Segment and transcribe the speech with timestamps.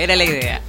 [0.00, 0.60] era la idea.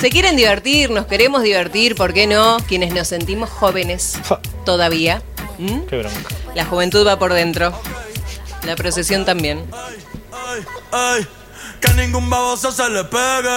[0.00, 2.58] Se quieren divertir, nos queremos divertir, ¿por qué no?
[2.68, 4.18] Quienes nos sentimos jóvenes
[4.64, 5.22] todavía.
[5.58, 5.80] ¿Mm?
[5.88, 6.34] Qué bronca.
[6.54, 7.72] La juventud va por dentro.
[8.64, 9.64] La procesión también.
[9.72, 11.26] Ay, ay,
[11.80, 13.48] que ningún baboso se le pegue.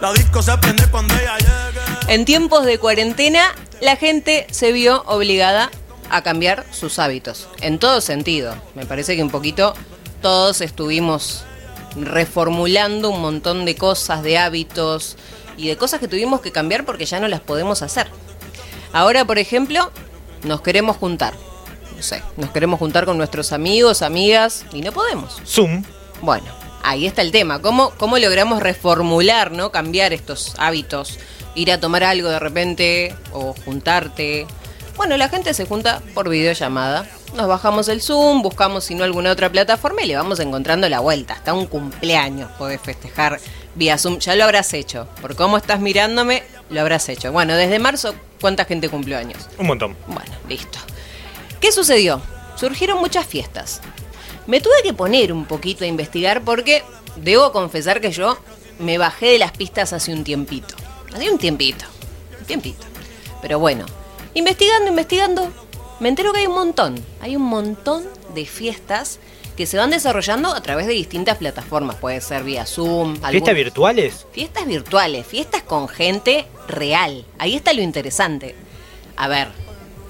[0.00, 2.14] La disco se prende cuando ella llegue.
[2.14, 5.70] En tiempos de cuarentena, la gente se vio obligada
[6.10, 7.48] a cambiar sus hábitos.
[7.60, 8.54] En todo sentido.
[8.74, 9.74] Me parece que un poquito
[10.20, 11.44] todos estuvimos
[12.04, 15.16] reformulando un montón de cosas, de hábitos
[15.56, 18.08] y de cosas que tuvimos que cambiar porque ya no las podemos hacer.
[18.92, 19.90] Ahora, por ejemplo,
[20.44, 21.34] nos queremos juntar.
[21.96, 25.42] No sé, nos queremos juntar con nuestros amigos, amigas y no podemos.
[25.44, 25.82] Zoom.
[26.22, 26.46] Bueno,
[26.82, 27.60] ahí está el tema.
[27.60, 29.72] ¿Cómo, cómo logramos reformular, ¿no?
[29.72, 31.18] Cambiar estos hábitos.
[31.54, 34.46] Ir a tomar algo de repente o juntarte.
[34.98, 37.08] Bueno, la gente se junta por videollamada.
[37.36, 40.98] Nos bajamos el Zoom, buscamos si no alguna otra plataforma y le vamos encontrando la
[40.98, 41.34] vuelta.
[41.34, 43.38] Hasta un cumpleaños podés festejar
[43.76, 44.18] vía Zoom.
[44.18, 45.06] Ya lo habrás hecho.
[45.22, 47.30] Por cómo estás mirándome, lo habrás hecho.
[47.30, 49.48] Bueno, desde marzo, ¿cuánta gente cumplió años?
[49.56, 49.96] Un montón.
[50.08, 50.80] Bueno, listo.
[51.60, 52.20] ¿Qué sucedió?
[52.56, 53.80] Surgieron muchas fiestas.
[54.48, 56.82] Me tuve que poner un poquito a investigar porque
[57.14, 58.36] debo confesar que yo
[58.80, 60.74] me bajé de las pistas hace un tiempito.
[61.14, 61.84] Hace un tiempito.
[62.40, 62.84] Un tiempito.
[63.40, 63.86] Pero bueno,
[64.34, 65.52] investigando, investigando,
[66.00, 67.04] me entero que hay un montón.
[67.20, 69.18] Hay un montón de fiestas
[69.56, 71.96] que se van desarrollando a través de distintas plataformas.
[71.96, 73.14] Puede ser vía Zoom.
[73.16, 74.26] ¿Fiestas algún- virtuales?
[74.32, 77.24] Fiestas virtuales, fiestas con gente real.
[77.38, 78.54] Ahí está lo interesante.
[79.16, 79.48] A ver,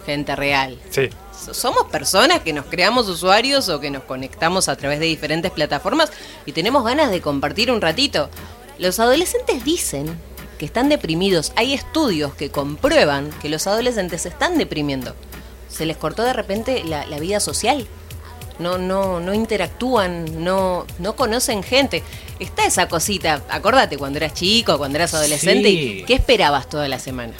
[0.05, 0.78] gente real.
[0.91, 1.08] Sí.
[1.33, 5.50] So- Somos personas que nos creamos usuarios o que nos conectamos a través de diferentes
[5.50, 6.11] plataformas
[6.44, 8.28] y tenemos ganas de compartir un ratito.
[8.78, 10.19] Los adolescentes dicen
[10.59, 11.53] que están deprimidos.
[11.56, 15.14] Hay estudios que comprueban que los adolescentes se están deprimiendo.
[15.69, 17.87] Se les cortó de repente la, la vida social.
[18.59, 22.03] No, no, no interactúan, no, no conocen gente.
[22.41, 26.05] Está esa cosita, acordate cuando eras chico, cuando eras adolescente, Sí.
[26.06, 27.34] ¿qué esperabas toda la semana?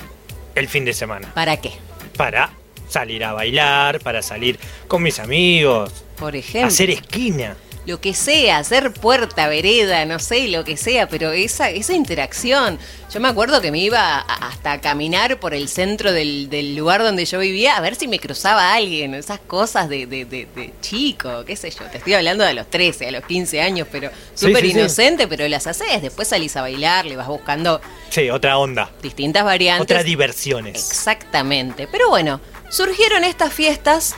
[0.55, 1.33] El fin de semana.
[1.35, 1.73] ¿Para qué?
[2.17, 2.51] Para
[2.89, 6.69] salir a bailar, para salir con mis amigos, Por ejemplo.
[6.69, 7.57] hacer esquina.
[7.89, 12.79] Lo que sea, hacer puerta, vereda, no sé, lo que sea, pero esa, esa interacción.
[13.11, 16.77] Yo me acuerdo que me iba a- hasta a caminar por el centro del, del
[16.77, 20.47] lugar donde yo vivía a ver si me cruzaba alguien, esas cosas de, de, de-
[20.55, 21.87] de chico, qué sé yo.
[21.91, 24.79] Te estoy hablando de los 13, a los 15 años, pero súper sí, sí.
[24.79, 26.03] inocente, pero las haces.
[26.03, 28.91] Después salís a bailar, le vas buscando Sí, otra onda.
[29.03, 29.85] distintas variantes.
[29.85, 30.77] Otras diversiones.
[30.77, 31.89] Exactamente.
[31.91, 34.15] Pero bueno, surgieron estas fiestas,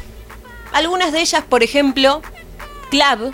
[0.73, 2.21] algunas de ellas, por ejemplo,
[2.91, 3.33] Club,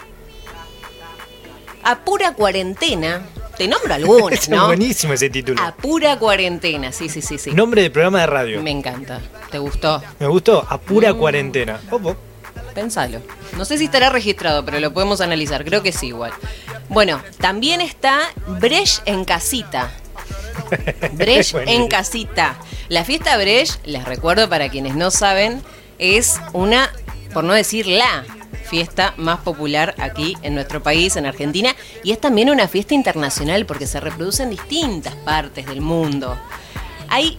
[1.91, 3.23] a pura cuarentena.
[3.57, 4.67] Te nombro algunas, Es ¿no?
[4.67, 5.63] buenísimo ese título.
[5.63, 7.53] A pura cuarentena, sí, sí, sí, sí.
[7.53, 8.57] Nombre de programa de radio.
[8.59, 9.21] Me Me, encanta.
[9.51, 10.03] ¿Te gustó?
[10.21, 10.67] gustó.
[10.69, 11.19] A pura Mm.
[11.19, 11.81] cuarentena.
[11.91, 12.17] Opo.
[12.75, 13.21] Pensalo.
[13.57, 15.65] No sé si estará registrado, pero lo podemos analizar.
[15.65, 16.33] Creo que sí, igual.
[16.91, 18.21] Bueno, también está
[18.61, 19.91] Brecht en casita.
[21.13, 22.59] Brecht en casita.
[22.89, 25.63] La fiesta Brecht, les recuerdo para quienes no saben,
[25.99, 26.93] es una,
[27.33, 28.25] por no decir la
[28.67, 33.65] fiesta más popular aquí en nuestro país, en Argentina, y es también una fiesta internacional
[33.65, 36.37] porque se reproduce en distintas partes del mundo.
[37.09, 37.39] Hay,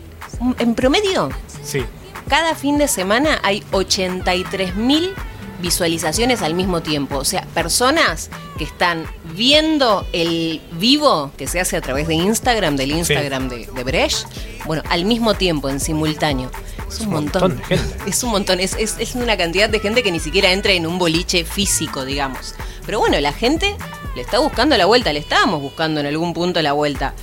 [0.59, 1.29] en promedio,
[1.63, 1.83] Sí.
[2.27, 5.13] cada fin de semana hay 83.000
[5.59, 7.17] visualizaciones al mismo tiempo.
[7.17, 9.05] O sea, personas que están
[9.35, 14.27] viendo el vivo que se hace a través de Instagram, del Instagram de, de Brecht,
[14.65, 16.51] bueno, al mismo tiempo, en simultáneo.
[16.87, 17.41] Es un, un montón.
[17.41, 17.97] montón de gente.
[18.09, 18.59] Es un montón.
[18.59, 22.05] Es, es- es una cantidad de gente que ni siquiera entra en un boliche físico,
[22.05, 22.55] digamos.
[22.85, 23.75] Pero bueno, la gente
[24.15, 27.13] le está buscando la vuelta, le estábamos buscando en algún punto la vuelta.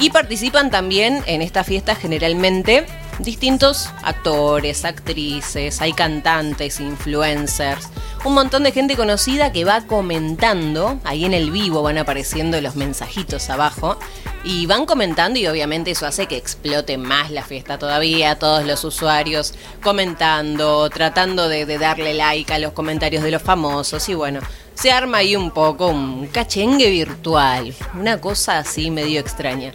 [0.00, 2.86] Y participan también en esta fiesta generalmente
[3.18, 7.88] distintos actores, actrices, hay cantantes, influencers,
[8.24, 12.76] un montón de gente conocida que va comentando, ahí en el vivo van apareciendo los
[12.76, 13.98] mensajitos abajo
[14.44, 18.84] y van comentando y obviamente eso hace que explote más la fiesta todavía, todos los
[18.84, 24.40] usuarios comentando, tratando de, darle like a los comentarios de los famosos y bueno,
[24.74, 29.72] se arma ahí un poco un cachengue virtual, una cosa así medio extraña.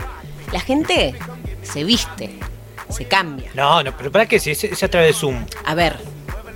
[0.51, 1.16] La gente
[1.62, 2.40] se viste,
[2.94, 3.51] se cambia.
[3.54, 4.40] No, no, pero ¿para qué?
[4.40, 5.45] Si es, es a través de Zoom.
[5.66, 5.98] A ver,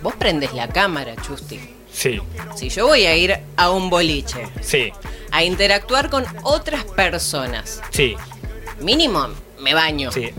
[0.02, 1.60] vos prendes la cámara, Chusti.
[1.92, 2.22] Sí,
[2.56, 4.94] Si yo voy a ir a un boliche, sí,
[5.32, 8.16] a interactuar con otras personas, sí,
[8.80, 9.28] mínimo
[9.60, 10.12] me baño.
[10.12, 10.30] sí.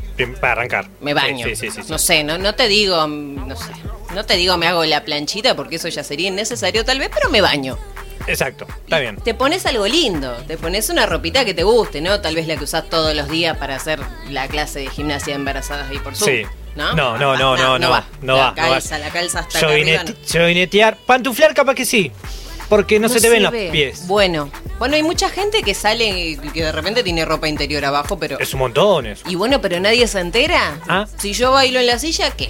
[0.40, 0.88] Para arrancar.
[1.00, 1.46] Me baño.
[1.46, 1.80] Sí, sí, sí.
[1.88, 3.70] No sé, no, no te digo, no sé.
[4.14, 7.28] No te digo me hago la planchita porque eso ya sería innecesario tal vez, pero
[7.30, 7.78] me baño.
[8.28, 9.16] Exacto, está bien.
[9.16, 12.20] Te pones algo lindo, te pones una ropita que te guste, ¿no?
[12.20, 15.38] Tal vez la que usás todos los días para hacer la clase de gimnasia de
[15.40, 16.30] embarazadas ahí por Zoom.
[16.30, 16.42] Sí.
[16.76, 16.94] ¿No?
[16.94, 17.78] No, no, no, no, no, va.
[17.78, 18.54] no la va, no va.
[18.54, 20.26] calza, la calza hasta Yo acá vine, arriba, no.
[20.32, 20.96] yo vinetear.
[21.06, 22.12] Pantuflear capaz que sí.
[22.68, 23.70] Porque no, se te ven los ve.
[23.72, 24.06] pies.
[24.06, 28.18] Bueno, bueno, hay mucha gente que sale y que de repente tiene ropa interior abajo,
[28.18, 28.38] pero.
[28.38, 29.28] Es un montón eso.
[29.28, 30.78] Y bueno, pero nadie se entera.
[30.86, 31.06] Ah.
[31.16, 32.48] Si yo bailo en la silla, ¿qué?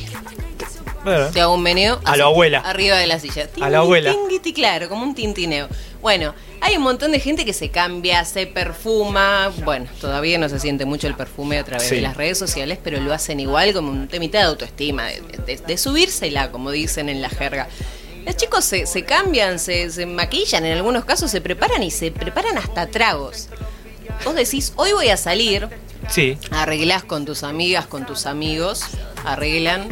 [1.33, 2.01] Te hago un meneo.
[2.05, 2.61] A la abuela.
[2.61, 3.49] Arriba de la silla.
[3.61, 4.13] A la abuela.
[4.13, 5.69] Tinguiti, claro, como un tintineo.
[6.01, 9.53] Bueno, hay un montón de gente que se cambia, se perfuma.
[9.65, 11.97] Bueno, todavía no se siente mucho el perfume a través Sí.
[11.97, 15.57] de las redes sociales, pero lo hacen igual como un temita de autoestima, de, de,
[15.57, 17.69] de subírsela, como dicen en la jerga.
[18.25, 22.11] Los chicos se, se cambian, se, se maquillan, en algunos casos se preparan y se
[22.11, 23.49] preparan hasta tragos.
[24.25, 25.69] Vos decís, hoy voy a salir,
[26.11, 26.37] sí.
[26.51, 28.83] arreglás con tus amigas, con tus amigos,
[29.25, 29.89] arreglan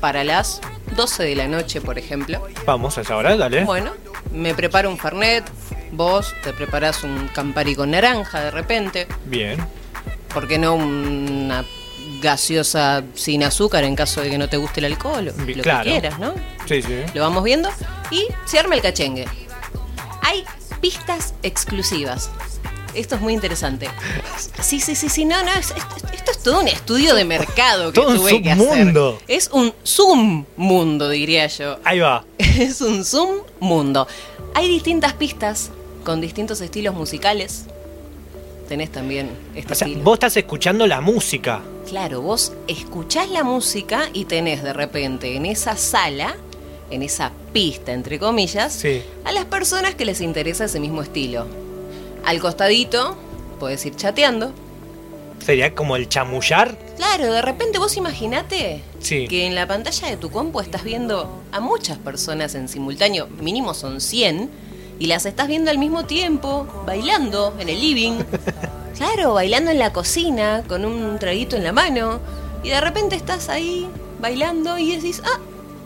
[0.00, 0.60] para las
[0.96, 2.46] 12 de la noche, por ejemplo.
[2.66, 3.64] Vamos a esa hora, dale.
[3.64, 3.92] Bueno,
[4.32, 5.44] me preparo un Fernet,
[5.92, 9.58] vos te preparás un Campari con naranja de repente, Bien.
[10.32, 11.64] ¿por qué no una
[12.22, 15.28] gaseosa sin azúcar en caso de que no te guste el alcohol?
[15.28, 15.84] o Bien, Lo claro.
[15.84, 16.34] que quieras, ¿no?
[16.66, 17.02] Sí, sí.
[17.14, 17.70] Lo vamos viendo
[18.10, 19.26] y se arma el cachengue.
[20.22, 20.44] Hay
[20.80, 22.30] pistas exclusivas.
[22.94, 23.88] Esto es muy interesante.
[24.60, 25.84] Sí, sí, sí, sí, no, no, es- es
[26.42, 28.94] todo un estudio de mercado que Todo un tuve que hacer.
[29.28, 31.78] Es un zoom mundo, diría yo.
[31.84, 32.24] Ahí va.
[32.38, 34.06] Es un zoom mundo.
[34.54, 35.70] Hay distintas pistas
[36.04, 37.64] con distintos estilos musicales.
[38.68, 40.04] Tenés también este O sea, estilo.
[40.04, 41.60] vos estás escuchando la música.
[41.88, 46.36] Claro, vos escuchás la música y tenés de repente en esa sala,
[46.90, 49.02] en esa pista, entre comillas, Sí.
[49.24, 51.46] a las personas que les interesa ese mismo estilo.
[52.24, 53.16] Al costadito,
[53.58, 54.52] podés ir chateando.
[55.50, 56.78] Sería como el chamullar.
[56.96, 59.26] Claro, de repente vos imaginate Sí.
[59.26, 63.74] que en la pantalla de tu compu estás viendo a muchas personas en simultáneo, mínimo
[63.74, 64.48] son 100,
[65.00, 68.18] y las estás viendo al mismo tiempo, bailando en el living.
[68.96, 72.20] Claro, bailando en la cocina, con un traguito en la mano,
[72.62, 73.88] y de repente estás ahí
[74.20, 75.38] bailando y decís, ah,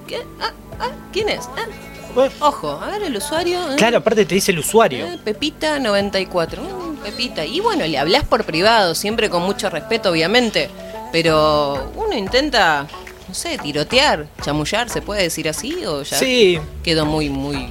[0.09, 0.19] ¿qué?
[0.41, 0.51] Ah,
[0.81, 1.49] ah, ¿quién es?
[1.57, 3.61] Ah, ojo, a ver el usuario.
[3.73, 3.77] eh.
[3.77, 5.07] Claro, aparte te dice el usuario.
[5.07, 6.61] Eh, Pepita 94.
[6.63, 7.45] Mm, Pepita.
[7.45, 10.69] Y bueno, le hablas por privado, siempre con mucho respeto, obviamente.
[11.13, 12.87] Pero uno intenta,
[13.29, 15.85] no sé, tirotear, chamullar, ¿se puede decir así?
[15.87, 17.69] O ya Sí, quedó muy, muy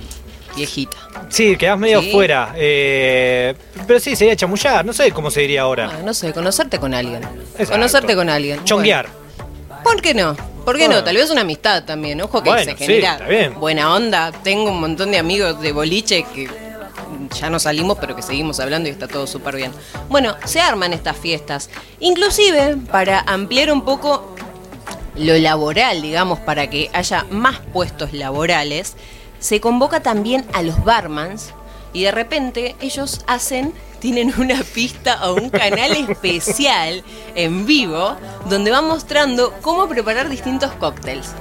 [0.55, 0.95] viejita.
[1.29, 2.11] sí, quedás medio Sí.
[2.11, 2.53] fuera.
[2.55, 3.53] eh,
[3.85, 4.85] pero sí, sería chamullar.
[4.85, 5.89] No sé cómo se diría ahora.
[5.91, 7.21] Ah, no sé, conocerte con alguien.
[7.23, 7.71] Exacto.
[7.73, 8.63] Conocerte con alguien.
[8.63, 9.07] Chonguear.
[9.07, 10.35] Bueno, ¿Por qué no?
[10.63, 11.01] ¿Por qué Bueno.
[11.01, 11.03] no?
[11.03, 12.21] Tal vez una amistad también.
[12.21, 13.59] Ojo que Bueno, se sí, genera está bien.
[13.59, 14.31] buena onda.
[14.31, 16.47] Tengo un montón de amigos de boliche que
[17.33, 19.71] ya no salimos, pero que seguimos hablando y está todo súper bien.
[20.09, 21.69] Bueno, se arman estas fiestas.
[21.99, 24.35] Inclusive, para ampliar un poco
[25.15, 28.95] lo laboral, digamos, para que haya más puestos laborales,
[29.39, 31.53] se convoca también a los barmans
[31.91, 37.03] y de repente ellos hacen, tienen una pista o un canal especial
[37.35, 38.15] en vivo
[38.49, 41.31] donde van mostrando cómo preparar distintos cócteles.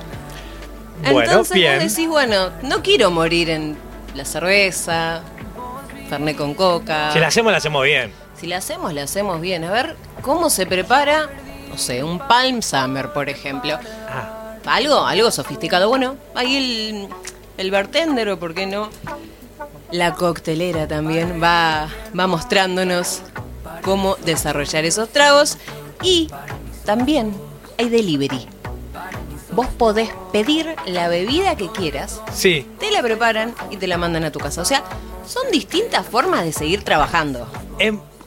[1.03, 1.81] Bueno, Entonces bien.
[1.81, 3.77] vos decís, bueno, no quiero morir en
[4.15, 5.23] la cerveza,
[6.13, 7.11] Fernet con coca.
[7.15, 8.13] Si la hacemos, la hacemos bien.
[8.39, 9.65] Si la hacemos, la hacemos bien.
[9.65, 11.31] A ver, ¿cómo se prepara,
[11.71, 13.79] no sé, un Palm Summer, por ejemplo?
[14.11, 15.89] Ah, Algo, algo sofisticado.
[15.89, 17.09] Bueno, ahí el,
[17.57, 18.91] el bartender, o por qué no,
[19.91, 21.89] la coctelera también va,
[22.19, 23.23] va mostrándonos
[23.83, 25.57] cómo desarrollar esos tragos.
[26.03, 26.29] Y
[26.85, 27.35] también
[27.79, 28.49] hay delivery.
[29.53, 32.67] Vos podés pedir la bebida que quieras sí.
[32.79, 34.61] te la preparan y te la mandan a tu casa.
[34.61, 34.83] O sea,
[35.27, 37.47] son distintas formas de seguir trabajando.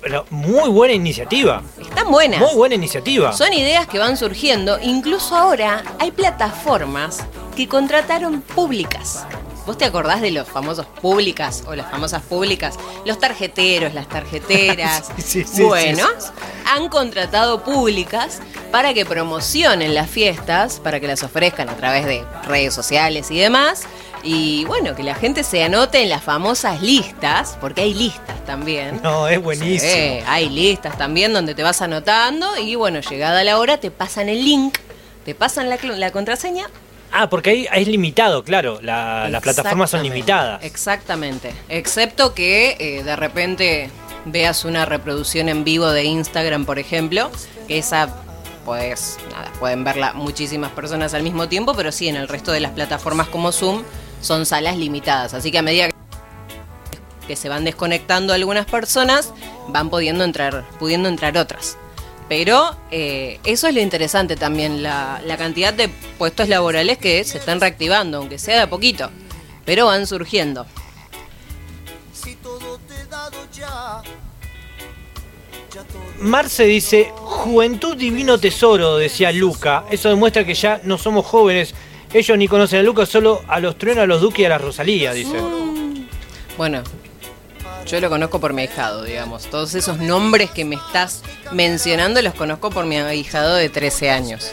[0.01, 1.63] Pero muy buena iniciativa.
[1.81, 2.39] Están buenas.
[2.39, 3.33] Muy buena iniciativa.
[3.33, 4.77] Son ideas que van surgiendo.
[4.79, 9.25] Incluso ahora hay plataformas que contrataron públicas.
[9.65, 12.77] ¿Vos te acordás de los famosos públicas o las famosas públicas?
[13.03, 15.09] Los tarjeteros, las tarjeteras.
[15.17, 16.29] Sí, sí, sí, bueno, sí,
[16.71, 18.41] han contratado públicas
[18.71, 23.39] para que promocionen las fiestas, para que las ofrezcan a través de redes sociales y
[23.39, 23.87] demás.
[24.27, 28.99] Y bueno, que la gente se anote en las famosas listas, porque hay listas también.
[29.03, 29.91] No, es buenísimo.
[29.91, 34.27] Sí, hay listas también donde te vas anotando y bueno, llegada la hora te pasan
[34.27, 34.79] el link,
[35.25, 36.65] te pasan la, la contraseña.
[37.11, 38.79] Ah, porque ahí es limitado, claro.
[38.81, 40.63] la- las plataformas son limitadas.
[40.63, 41.53] Exactamente.
[41.69, 43.89] Excepto que eh, de repente
[44.25, 47.29] veas una reproducción en vivo de Instagram, por ejemplo,
[47.67, 48.09] que esa
[48.65, 52.59] pues nada, pueden verla muchísimas personas al mismo tiempo, pero sí en el resto de
[52.59, 53.83] las plataformas como Zoom
[54.25, 55.33] son salas limitadas.
[55.33, 55.89] Así que a medida
[57.27, 59.33] que se van desconectando algunas personas,
[59.69, 61.77] van pudiendo entrar, pudiendo entrar otras.
[62.27, 67.37] Pero eh, eso es lo interesante también, la, la cantidad de puestos laborales que se
[67.37, 69.11] están reactivando, aunque sea de poquito,
[69.63, 70.65] pero van surgiendo.
[76.19, 79.85] Marce dice, juventud divino tesoro, decía Luca.
[79.91, 81.75] Eso demuestra que ya no somos jóvenes.
[82.15, 84.57] Ellos ni conocen a Luca, solo a los truenos, a los Duque y a la
[84.57, 85.37] Rosalía, dice.
[86.55, 86.81] Bueno,
[87.85, 89.47] yo lo conozco por mi ahijado, digamos.
[89.47, 94.49] Todos esos nombres que me estás mencionando los conozco por mi ahijado de 13 años.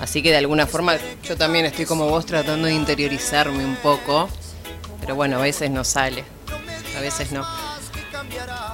[0.00, 4.28] Así que de alguna forma yo también estoy como vos tratando de interiorizarme un poco.
[5.00, 6.24] Pero bueno, a veces no sale.
[6.98, 7.46] A veces no.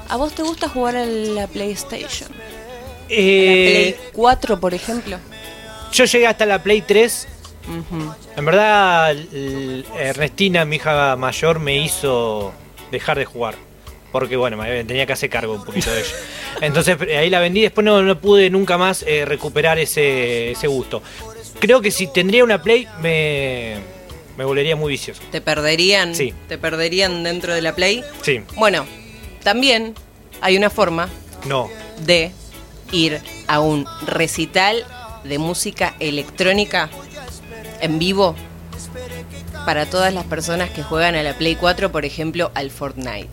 [0.08, 2.30] ¿A vos te gusta jugar a la PlayStation?
[3.10, 5.18] Eh, Play 4, por ejemplo.
[5.92, 7.28] yo llegué hasta la Play 3.
[8.36, 9.14] En verdad,
[9.98, 12.52] Ernestina, mi hija mayor, me hizo
[12.90, 13.54] dejar de jugar.
[14.12, 16.10] Porque bueno, me tenía que hacer cargo un poquito de ella.
[16.62, 20.66] Entonces eh, ahí la vendí, después no, no pude nunca más eh, recuperar ese, ese
[20.66, 21.00] gusto.
[21.60, 23.76] Creo que si tendría una Play me,
[24.36, 25.22] me volvería muy vicioso.
[25.30, 26.14] ¿Te perderían?
[26.16, 26.34] Sí.
[26.48, 28.02] ¿Te perderían dentro de la Play?
[28.22, 28.84] Sí, Bueno,
[29.44, 29.94] también
[30.40, 31.08] hay una forma
[31.46, 31.68] no.
[32.04, 32.32] de
[32.90, 34.84] ir a un recital
[35.22, 36.90] de música electrónica
[37.80, 38.34] en vivo
[39.66, 43.28] para todas las personas que juegan a la Play 4, por ejemplo, al Fortnite.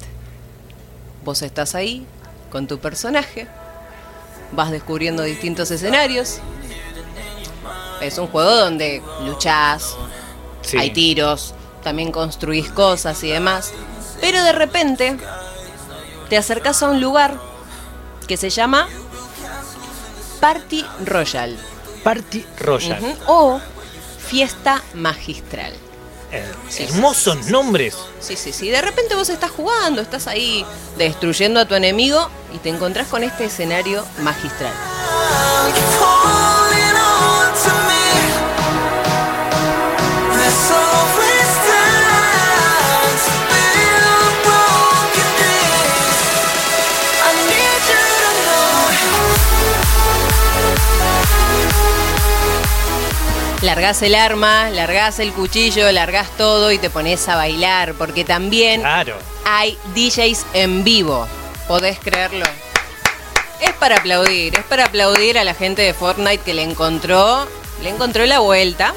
[1.24, 2.06] Vos estás ahí
[2.52, 3.48] con tu personaje,
[4.52, 6.40] vas descubriendo distintos escenarios.
[8.02, 9.96] Es un juego donde luchás,
[10.62, 10.78] Sí.
[10.78, 13.74] hay tiros, también construís cosas y demás.
[14.20, 15.18] Pero de repente
[16.30, 17.36] te acercás a un lugar
[18.28, 18.88] que se llama
[20.42, 21.58] Party Royal
[22.04, 23.16] Party Royal.
[23.28, 23.60] O
[24.28, 25.74] Fiesta Magistral.
[26.32, 27.96] Eh, Sí, hermosos nombres.
[28.20, 28.70] Sí, sí, sí.
[28.70, 30.66] De repente vos estás jugando, estás ahí
[30.98, 34.74] destruyendo a tu enemigo y te encontrás con este escenario magistral.
[53.68, 58.80] Largás el arma, largás el cuchillo, largás todo y te pones a bailar, porque también
[58.80, 59.18] Claro.
[59.44, 61.28] hay DJs en vivo.
[61.68, 62.46] ¿Podés creerlo?
[63.60, 67.46] Es para aplaudir, es para aplaudir a la gente de Fortnite que le encontró,
[67.84, 68.94] le encontró la vuelta.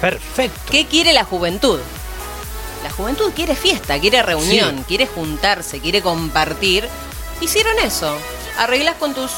[0.00, 0.58] Perfecto.
[0.72, 1.78] ¿Qué quiere la juventud?
[2.82, 4.84] La juventud quiere fiesta, quiere reunión, Sí.
[4.88, 6.88] quiere juntarse, quiere compartir.
[7.42, 8.16] Hicieron eso.
[8.56, 9.32] Arreglás con tus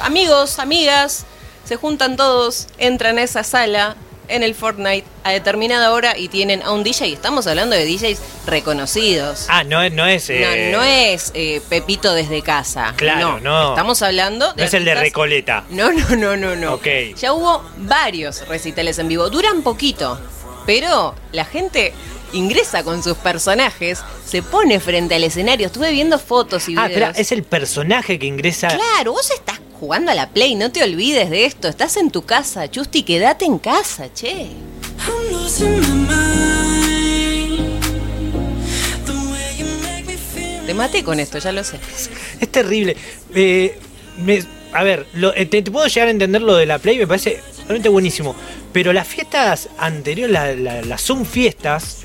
[0.00, 1.26] amigos, amigas,
[1.66, 3.94] se juntan todos, entran a esa sala
[4.28, 7.12] en el Fortnite a determinada hora y tienen a un DJ.
[7.12, 9.46] Estamos hablando de DJs reconocidos.
[9.48, 10.30] Ah, no, es- no es.
[10.30, 12.94] eh, No, no es eh, Pepito desde casa.
[12.96, 13.70] Claro, no.
[13.70, 15.64] Estamos hablando no es el de Recoleta.
[15.70, 16.74] no, no, no, no, no.
[16.74, 16.86] Ok.
[17.16, 19.28] Ya hubo varios recitales en vivo.
[19.30, 20.18] Duran poquito,
[20.66, 21.92] pero la gente
[22.32, 25.66] ingresa con sus personajes, se pone frente al escenario.
[25.66, 27.08] Estuve viendo fotos y Ah, videos.
[27.08, 28.68] espera, es el personaje que ingresa.
[28.68, 31.66] Claro, vos estás jugando a la Play, no te olvides de esto.
[31.66, 34.46] Estás en tu casa, Chusti, quédate en casa, che.
[40.66, 41.78] Te maté con esto, ya lo sé.
[42.40, 42.96] Es terrible.
[43.34, 43.76] Eh,
[44.18, 46.98] me- a ver, lo- eh, te, te puedo llegar a entender lo de la Play,
[46.98, 48.34] me parece realmente buenísimo.
[48.72, 51.98] Pero las fiestas anteriores, la- la- las Zoom fiestas,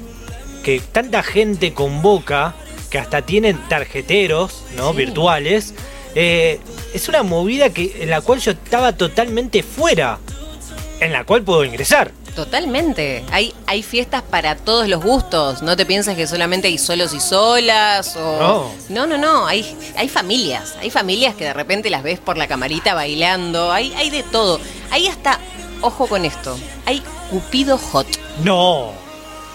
[0.63, 2.55] que tanta gente convoca,
[2.89, 4.91] que hasta tienen tarjeteros ¿no?
[4.91, 4.97] Sí.
[4.97, 5.73] virtuales,
[6.15, 6.59] eh,
[6.97, 10.19] es una movida que, en la cual yo estaba totalmente fuera,
[10.99, 12.11] en la cual puedo ingresar.
[12.35, 13.23] Totalmente.
[13.31, 15.63] Hay, hay fiestas para todos los gustos.
[15.63, 18.15] No te pienses que solamente hay solos y solas.
[18.15, 18.71] O...
[18.89, 19.47] No, no, no.
[19.47, 20.75] Hay, hay familias.
[20.79, 23.71] Hay familias que de repente las ves por la camarita bailando.
[23.71, 24.59] Hay, hay de todo.
[24.91, 25.39] Hay hasta,
[25.81, 28.07] ojo con esto, hay Cupido Hot.
[28.43, 28.91] No.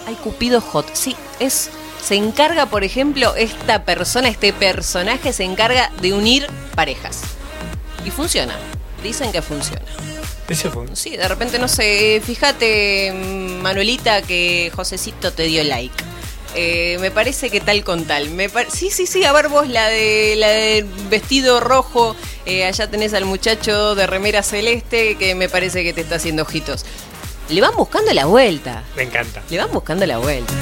[0.06, 0.86] Hay Cupido Hot.
[0.92, 1.70] Sí, es.
[2.02, 7.22] Se encarga, por ejemplo, esta persona, este personaje se encarga de unir parejas.
[8.04, 8.56] Y funciona.
[9.02, 9.86] Dicen que funciona.
[10.48, 10.84] Ese fue.
[10.94, 13.12] Sí, de repente, no sé, fíjate,
[13.62, 15.94] Manuelita, que Josecito te dio like.
[16.54, 18.28] Eh, me parece que tal con tal.
[18.30, 22.90] Me sí, sí, sí, a ver vos, la de la del vestido rojo, eh, allá
[22.90, 26.84] tenés al muchacho de remera celeste que me parece que te está haciendo ojitos.
[27.48, 28.82] Le van buscando la vuelta.
[28.96, 29.42] Me encanta.
[29.48, 30.52] Le van buscando la vuelta.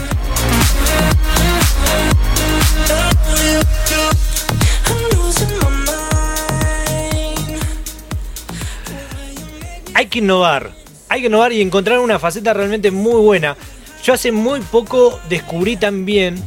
[9.95, 10.73] Hay que innovar.
[11.09, 13.57] Hay que innovar y encontrar una faceta realmente muy buena.
[14.05, 16.43] Yo hace muy poco descubrí también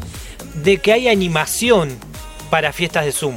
[0.55, 1.95] de que hay animación
[2.49, 3.35] para fiestas de Zoom.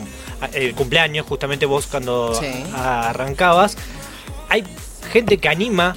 [0.53, 2.47] El cumpleaños, justamente vos cuando Sí.
[2.75, 3.77] arrancabas,
[4.49, 4.65] hay
[5.13, 5.97] gente que anima.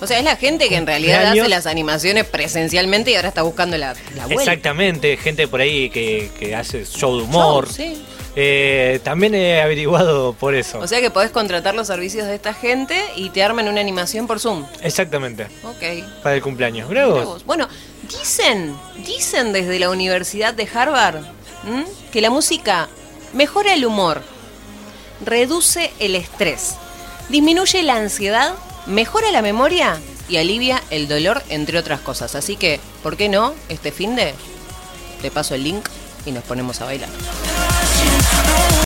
[0.00, 3.42] O sea, es la gente que en realidad hace las animaciones presencialmente y ahora está
[3.42, 4.42] buscando la, la vuelta.
[4.52, 7.66] Exactamente, gente por ahí que, que hace show de humor.
[7.66, 8.04] Show, sí.
[8.36, 10.78] Eh, también he averiguado por eso.
[10.78, 14.28] O sea que podés contratar los servicios de esta gente y te arman una animación
[14.28, 14.64] por Zoom.
[14.82, 16.04] Exactamente, Ok.
[16.22, 16.88] para el cumpleaños.
[16.88, 17.44] Vos.
[17.44, 17.68] Bueno,
[18.08, 21.24] dicen, dicen desde la Universidad de Harvard
[21.66, 21.84] ¿m?
[22.12, 22.88] que la música
[23.32, 24.22] mejora el humor,
[25.24, 26.76] reduce el estrés,
[27.28, 28.54] disminuye la ansiedad,
[28.88, 32.34] mejora la memoria y alivia el dolor, entre otras cosas.
[32.34, 33.54] Así que, ¿por qué no?
[33.68, 34.34] Este fin de
[35.22, 35.86] te paso el link
[36.26, 37.08] y nos ponemos a bailar.